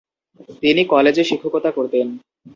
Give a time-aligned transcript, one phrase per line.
[0.63, 2.07] তিনি কলেজে শিক্ষকতা করতেন।